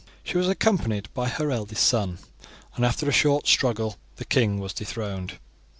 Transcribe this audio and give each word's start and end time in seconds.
She 0.23 0.35
was 0.35 0.47
accompanied 0.47 1.13
by 1.13 1.29
her 1.29 1.51
eldest 1.51 1.85
son, 1.85 2.17
and 2.75 2.83
after 2.83 3.07
a 3.07 3.11
short 3.13 3.45
struggle 3.45 3.97
the 4.15 4.25
king 4.25 4.57
was 4.57 4.73
dethroned. 4.73 5.37